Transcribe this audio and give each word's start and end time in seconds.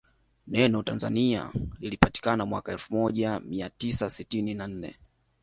Neno 0.47 0.83
Tanzania 0.83 1.51
lilpatikana 1.79 2.45
mwaka 2.45 2.71
elfu 2.71 2.93
moja 2.95 3.39
mia 3.39 3.69
tisa 3.69 4.09
sitini 4.09 4.53
na 4.53 4.67
nne 4.67 4.95